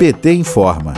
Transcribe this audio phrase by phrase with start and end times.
[0.00, 0.94] PT informa.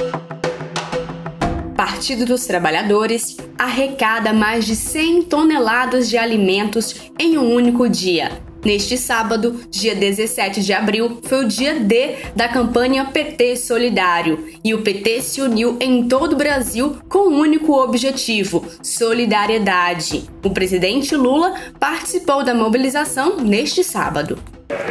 [1.77, 8.31] Partido dos Trabalhadores arrecada mais de 100 toneladas de alimentos em um único dia.
[8.65, 14.73] Neste sábado, dia 17 de abril, foi o dia D da campanha PT Solidário e
[14.73, 20.31] o PT se uniu em todo o Brasil com um único objetivo: solidariedade.
[20.45, 24.39] O presidente Lula participou da mobilização neste sábado.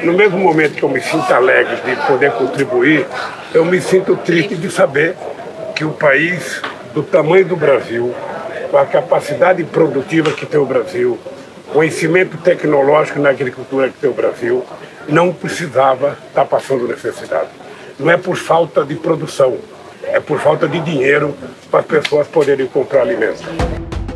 [0.03, 3.05] No mesmo momento que eu me sinto alegre de poder contribuir,
[3.53, 5.15] eu me sinto triste de saber
[5.75, 6.59] que o país
[6.91, 8.11] do tamanho do Brasil,
[8.71, 11.19] com a capacidade produtiva que tem o Brasil,
[11.71, 14.65] conhecimento tecnológico na agricultura que tem o Brasil,
[15.07, 17.49] não precisava estar passando necessidade.
[17.99, 19.57] Não é por falta de produção,
[20.03, 21.35] é por falta de dinheiro
[21.69, 23.43] para as pessoas poderem comprar alimentos.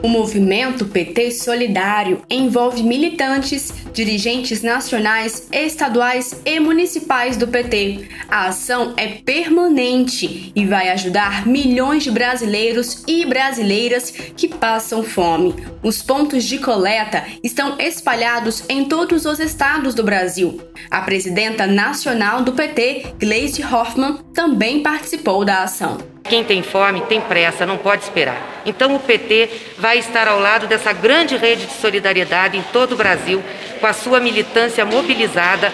[0.02, 8.08] O movimento PT Solidário envolve militantes, dirigentes nacionais, estaduais e municipais do PT.
[8.27, 15.55] A ação é permanente e vai ajudar milhões de brasileiros e brasileiras que passam fome.
[15.81, 20.61] Os pontos de coleta estão espalhados em todos os estados do Brasil.
[20.89, 25.98] A presidenta nacional do PT, Gleisi Hoffmann, também participou da ação.
[26.28, 28.64] Quem tem fome tem pressa, não pode esperar.
[28.66, 32.98] Então o PT vai estar ao lado dessa grande rede de solidariedade em todo o
[32.98, 33.44] Brasil,
[33.80, 35.72] com a sua militância mobilizada,